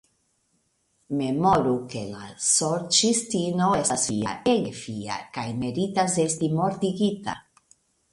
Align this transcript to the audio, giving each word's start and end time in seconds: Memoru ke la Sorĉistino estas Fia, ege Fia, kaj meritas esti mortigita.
Memoru 1.17 1.73
ke 1.91 1.99
la 2.13 2.29
Sorĉistino 2.45 3.67
estas 3.81 4.05
Fia, 4.13 4.33
ege 4.55 4.73
Fia, 4.79 5.19
kaj 5.37 5.45
meritas 5.61 6.17
esti 6.25 6.51
mortigita. 6.61 7.37